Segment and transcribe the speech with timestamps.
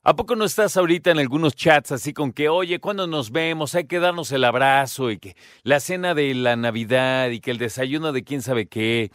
[0.03, 3.73] ¿A poco no estás ahorita en algunos chats así con que, oye, cuando nos vemos
[3.73, 7.57] hay que darnos el abrazo y que la cena de la Navidad y que el
[7.57, 9.11] desayuno de quién sabe qué?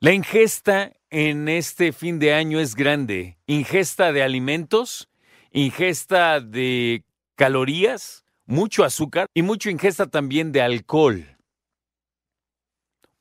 [0.00, 3.36] La ingesta en este fin de año es grande.
[3.46, 5.10] Ingesta de alimentos,
[5.52, 11.35] ingesta de calorías, mucho azúcar y mucho ingesta también de alcohol.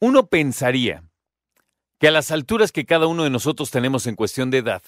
[0.05, 1.03] Uno pensaría
[1.99, 4.83] que a las alturas que cada uno de nosotros tenemos en cuestión de edad,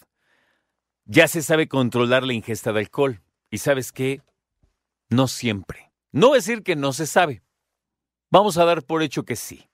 [1.06, 3.24] ya se sabe controlar la ingesta de alcohol.
[3.50, 4.22] Y sabes qué?
[5.10, 5.92] No siempre.
[6.12, 7.42] No decir que no se sabe.
[8.30, 9.68] Vamos a dar por hecho que sí.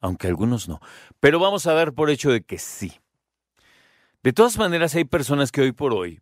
[0.00, 0.80] Aunque algunos no.
[1.20, 2.98] Pero vamos a dar por hecho de que sí.
[4.24, 6.20] De todas maneras, hay personas que hoy por hoy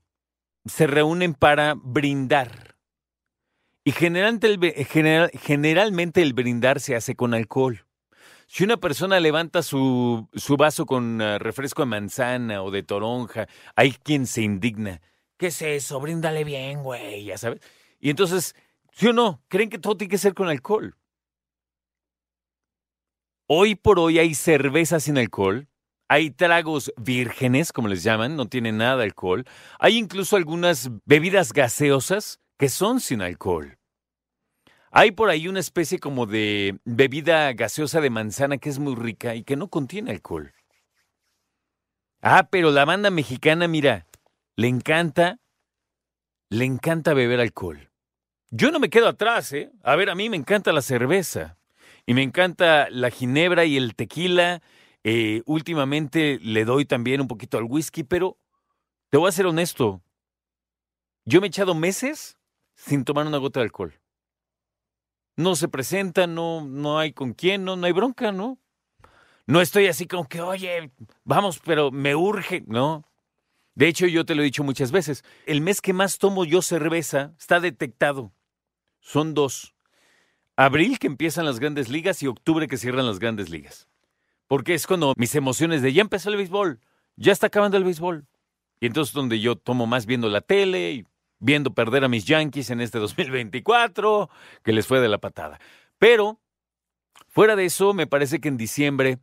[0.67, 2.77] se reúnen para brindar.
[3.83, 4.51] Y generalmente
[6.21, 7.86] el brindar se hace con alcohol.
[8.47, 13.49] Si una persona levanta su, su vaso con ah, refresco de manzana o de toronja,
[13.75, 15.01] hay quien se indigna.
[15.37, 16.01] ¿Qué es eso?
[16.01, 17.61] Bríndale bien, güey, ya sabes.
[17.99, 18.55] Y entonces,
[18.93, 19.43] ¿sí o no?
[19.49, 20.97] Creen que todo tiene que ser con alcohol.
[23.49, 25.69] Hoy por hoy hay cerveza sin alcohol,
[26.09, 29.45] hay tragos vírgenes, como les llaman, no tienen nada de alcohol.
[29.79, 33.76] Hay incluso algunas bebidas gaseosas que son sin alcohol.
[34.99, 39.35] Hay por ahí una especie como de bebida gaseosa de manzana que es muy rica
[39.35, 40.55] y que no contiene alcohol.
[42.23, 44.07] Ah, pero la banda mexicana, mira,
[44.57, 45.39] le encanta,
[46.49, 47.91] le encanta beber alcohol.
[48.49, 49.71] Yo no me quedo atrás, ¿eh?
[49.83, 51.59] A ver, a mí me encanta la cerveza
[52.07, 54.63] y me encanta la ginebra y el tequila.
[55.05, 58.39] Eh, últimamente le doy también un poquito al whisky, pero
[59.11, 60.01] te voy a ser honesto.
[61.27, 62.39] Yo me he echado meses
[62.75, 64.01] sin tomar una gota de alcohol
[65.37, 68.59] no se presenta, no, no hay con quién, no, no hay bronca, ¿no?
[69.47, 70.91] No estoy así como que, oye,
[71.25, 73.05] vamos, pero me urge, ¿no?
[73.75, 76.63] De hecho, yo te lo he dicho muchas veces, el mes que más tomo yo
[76.63, 78.33] cerveza está detectado.
[79.01, 79.75] Son dos.
[80.57, 83.87] Abril que empiezan las grandes ligas y octubre que cierran las grandes ligas.
[84.49, 86.81] Porque es cuando mis emociones de ya empezó el béisbol,
[87.17, 88.27] ya está acabando el béisbol.
[88.81, 91.07] Y entonces donde yo tomo más viendo la tele y
[91.39, 94.31] viendo perder a mis Yankees en este 2024,
[94.63, 95.59] que les fue de la patada.
[95.99, 96.41] Pero,
[97.29, 99.19] fuera de eso, me parece que en diciembre,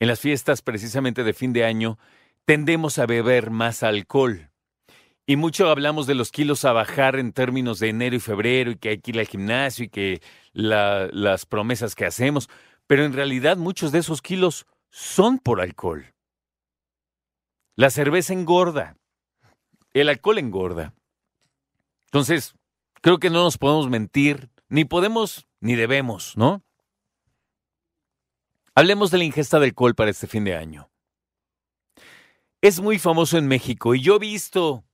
[0.00, 1.98] en las fiestas precisamente de fin de año,
[2.44, 4.50] tendemos a beber más alcohol.
[5.26, 8.76] Y mucho hablamos de los kilos a bajar en términos de enero y febrero y
[8.76, 10.22] que hay que ir al gimnasio y que
[10.54, 12.48] las promesas que hacemos,
[12.86, 16.14] pero en realidad muchos de esos kilos son por alcohol.
[17.76, 18.96] La cerveza engorda,
[19.92, 20.94] el alcohol engorda.
[22.08, 22.54] Entonces,
[23.02, 26.62] creo que no nos podemos mentir, ni podemos ni debemos, ¿no?
[28.74, 30.90] Hablemos de la ingesta de alcohol para este fin de año.
[32.62, 34.84] Es muy famoso en México y yo he visto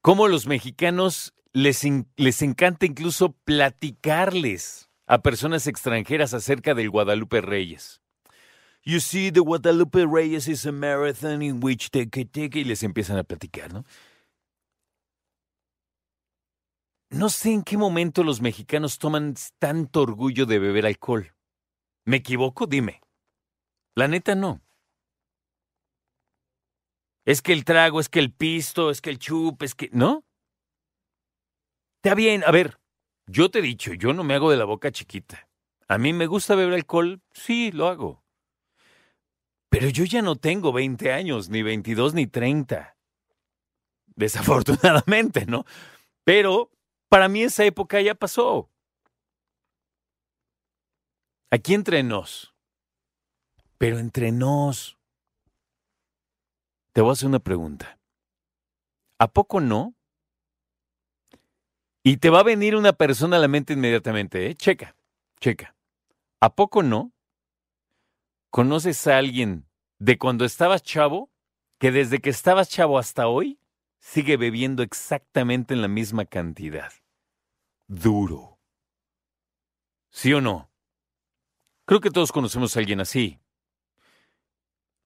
[0.00, 1.86] cómo los mexicanos les,
[2.16, 8.00] les encanta incluso platicarles a personas extranjeras acerca del Guadalupe Reyes.
[8.82, 13.16] You see, the Guadalupe Reyes is a marathon in which they take y les empiezan
[13.16, 13.84] a platicar, ¿no?
[17.12, 21.34] No sé en qué momento los mexicanos toman tanto orgullo de beber alcohol.
[22.06, 22.66] ¿Me equivoco?
[22.66, 23.02] Dime.
[23.94, 24.62] La neta no.
[27.26, 29.90] Es que el trago, es que el pisto, es que el chup, es que...
[29.92, 30.24] ¿No?
[32.02, 32.80] Está bien, a ver,
[33.26, 35.48] yo te he dicho, yo no me hago de la boca chiquita.
[35.88, 38.24] A mí me gusta beber alcohol, sí, lo hago.
[39.68, 42.96] Pero yo ya no tengo 20 años, ni 22, ni 30.
[44.16, 45.66] Desafortunadamente, ¿no?
[46.24, 46.70] Pero
[47.12, 48.70] para mí esa época ya pasó.
[51.50, 52.54] Aquí entre nos.
[53.76, 54.98] Pero entre nos.
[56.92, 57.98] Te voy a hacer una pregunta.
[59.18, 59.94] ¿A poco no?
[62.02, 64.54] Y te va a venir una persona a la mente inmediatamente, ¿eh?
[64.54, 64.96] Checa,
[65.38, 65.76] checa.
[66.40, 67.12] ¿A poco no?
[68.48, 69.66] ¿Conoces a alguien
[69.98, 71.30] de cuando estabas chavo
[71.78, 73.60] que desde que estabas chavo hasta hoy
[73.98, 76.90] sigue bebiendo exactamente en la misma cantidad?
[77.92, 78.58] Duro.
[80.10, 80.70] ¿Sí o no?
[81.84, 83.40] Creo que todos conocemos a alguien así.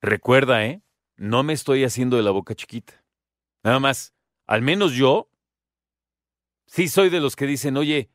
[0.01, 0.83] Recuerda, ¿eh?
[1.17, 3.05] No me estoy haciendo de la boca chiquita.
[3.65, 4.15] Nada más,
[4.47, 5.29] al menos yo,
[6.67, 8.11] sí soy de los que dicen, oye,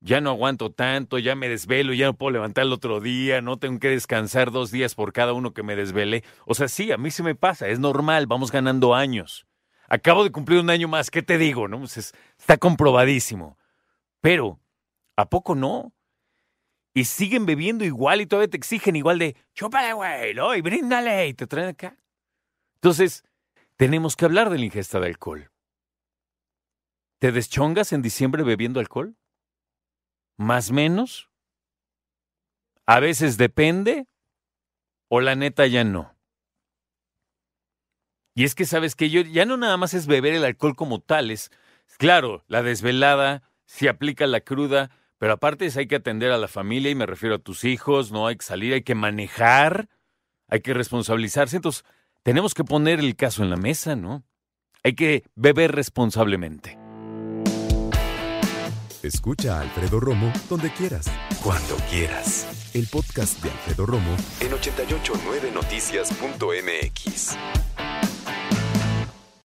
[0.00, 3.58] ya no aguanto tanto, ya me desvelo, ya no puedo levantar el otro día, no
[3.58, 6.24] tengo que descansar dos días por cada uno que me desvele.
[6.46, 9.46] O sea, sí, a mí se me pasa, es normal, vamos ganando años.
[9.88, 11.68] Acabo de cumplir un año más, ¿qué te digo?
[11.68, 11.78] No?
[11.78, 13.57] Pues está comprobadísimo.
[14.20, 14.60] Pero,
[15.16, 15.92] ¿a poco no?
[16.94, 20.54] Y siguen bebiendo igual y todavía te exigen igual de, chúpale, güey, ¿no?
[20.54, 21.96] Y bríndale, y te traen acá.
[22.74, 23.24] Entonces,
[23.76, 25.50] tenemos que hablar de la ingesta de alcohol.
[27.18, 29.16] ¿Te deschongas en diciembre bebiendo alcohol?
[30.36, 31.30] ¿Más menos?
[32.86, 34.06] A veces depende
[35.08, 36.16] o la neta ya no.
[38.34, 41.00] Y es que sabes que yo ya no nada más es beber el alcohol como
[41.00, 41.50] tales.
[41.98, 46.90] Claro, la desvelada, si aplica la cruda, pero aparte hay que atender a la familia
[46.90, 49.90] y me refiero a tus hijos, no hay que salir, hay que manejar,
[50.48, 51.56] hay que responsabilizarse.
[51.56, 51.84] Entonces,
[52.22, 54.24] tenemos que poner el caso en la mesa, ¿no?
[54.82, 56.78] Hay que beber responsablemente.
[59.02, 61.12] Escucha a Alfredo Romo donde quieras,
[61.42, 62.72] cuando quieras.
[62.74, 67.36] El podcast de Alfredo Romo en 889noticias.mx.